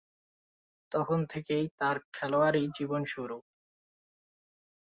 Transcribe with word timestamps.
তখন 0.91 1.19
থেকেই 1.25 1.65
তার 1.79 1.97
খেলোয়াড়ী 2.13 2.63
জীবনের 2.77 3.07
শুরু। 3.07 3.37